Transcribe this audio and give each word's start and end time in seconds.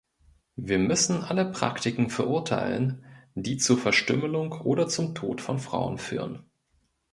Wir 0.55 0.79
müssen 0.79 1.23
alle 1.23 1.51
Praktiken 1.51 2.09
verurteilen, 2.09 3.05
die 3.35 3.57
zur 3.57 3.77
Verstümmelung 3.77 4.51
oder 4.53 4.87
zum 4.87 5.13
Tod 5.13 5.41
von 5.41 5.59
Frauen 5.59 5.99
führen. 5.99 6.39